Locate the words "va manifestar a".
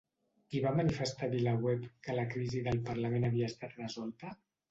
0.61-1.33